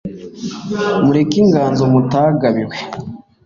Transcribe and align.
mureke 1.03 1.37
inganzo 1.43 1.83
mutagabiwe 1.93 2.75